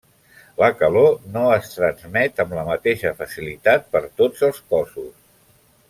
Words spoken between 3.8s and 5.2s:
per tots els cossos.